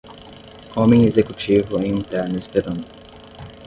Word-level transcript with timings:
Homem 0.75 1.03
executivo 1.03 1.79
em 1.79 1.93
um 1.93 2.01
terno 2.01 2.35
esperando. 2.35 2.87